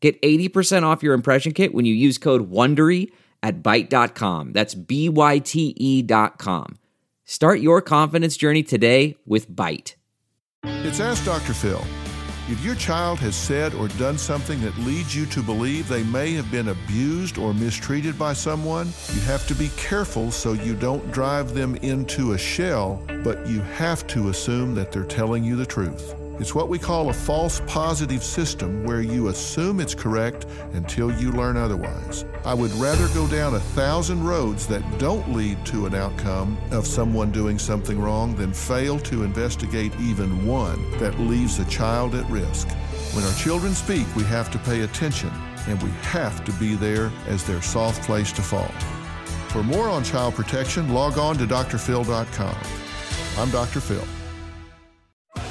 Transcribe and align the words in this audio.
Get 0.00 0.20
80% 0.22 0.84
off 0.84 1.02
your 1.02 1.14
impression 1.14 1.52
kit 1.52 1.74
when 1.74 1.84
you 1.84 1.94
use 1.94 2.18
code 2.18 2.50
WONDERY 2.50 3.10
at 3.42 3.62
Byte.com. 3.62 4.52
That's 4.52 4.74
B-Y-T-E 4.74 6.02
dot 6.02 6.38
com. 6.38 6.78
Start 7.24 7.60
your 7.60 7.82
confidence 7.82 8.36
journey 8.36 8.62
today 8.62 9.16
with 9.26 9.50
Byte. 9.50 9.94
It's 10.64 11.00
Ask 11.00 11.24
Dr. 11.24 11.52
Phil. 11.52 11.84
If 12.50 12.64
your 12.64 12.76
child 12.76 13.18
has 13.18 13.36
said 13.36 13.74
or 13.74 13.88
done 13.88 14.16
something 14.16 14.58
that 14.62 14.76
leads 14.78 15.14
you 15.14 15.26
to 15.26 15.42
believe 15.42 15.86
they 15.86 16.02
may 16.04 16.32
have 16.32 16.50
been 16.50 16.68
abused 16.68 17.36
or 17.36 17.52
mistreated 17.52 18.18
by 18.18 18.32
someone, 18.32 18.86
you 19.12 19.20
have 19.20 19.46
to 19.48 19.54
be 19.54 19.68
careful 19.76 20.30
so 20.30 20.54
you 20.54 20.74
don't 20.74 21.12
drive 21.12 21.52
them 21.52 21.76
into 21.76 22.32
a 22.32 22.38
shell, 22.38 23.04
but 23.22 23.46
you 23.46 23.60
have 23.60 24.06
to 24.06 24.30
assume 24.30 24.74
that 24.76 24.90
they're 24.90 25.04
telling 25.04 25.44
you 25.44 25.56
the 25.56 25.66
truth. 25.66 26.14
It's 26.40 26.54
what 26.54 26.68
we 26.68 26.78
call 26.78 27.10
a 27.10 27.12
false 27.12 27.60
positive 27.66 28.22
system 28.22 28.84
where 28.84 29.00
you 29.00 29.26
assume 29.26 29.80
it's 29.80 29.94
correct 29.94 30.46
until 30.72 31.10
you 31.10 31.32
learn 31.32 31.56
otherwise. 31.56 32.24
I 32.44 32.54
would 32.54 32.70
rather 32.74 33.08
go 33.08 33.26
down 33.26 33.54
a 33.54 33.60
thousand 33.60 34.22
roads 34.22 34.68
that 34.68 34.98
don't 34.98 35.32
lead 35.34 35.66
to 35.66 35.86
an 35.86 35.96
outcome 35.96 36.56
of 36.70 36.86
someone 36.86 37.32
doing 37.32 37.58
something 37.58 38.00
wrong 38.00 38.36
than 38.36 38.52
fail 38.52 39.00
to 39.00 39.24
investigate 39.24 39.92
even 39.98 40.46
one 40.46 40.90
that 40.98 41.18
leaves 41.18 41.58
a 41.58 41.64
child 41.64 42.14
at 42.14 42.28
risk. 42.30 42.68
When 43.14 43.24
our 43.24 43.34
children 43.34 43.74
speak, 43.74 44.06
we 44.14 44.22
have 44.24 44.48
to 44.52 44.58
pay 44.58 44.82
attention 44.82 45.30
and 45.66 45.82
we 45.82 45.90
have 46.02 46.44
to 46.44 46.52
be 46.52 46.76
there 46.76 47.10
as 47.26 47.42
their 47.42 47.62
soft 47.62 48.02
place 48.04 48.30
to 48.32 48.42
fall. 48.42 48.72
For 49.48 49.64
more 49.64 49.88
on 49.88 50.04
child 50.04 50.34
protection, 50.34 50.94
log 50.94 51.18
on 51.18 51.36
to 51.38 51.48
drphil.com. 51.48 52.56
I'm 53.38 53.50
Dr. 53.50 53.80
Phil. 53.80 54.17